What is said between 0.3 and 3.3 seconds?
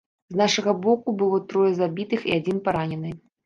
нашага боку было трое забітых і адзін паранены.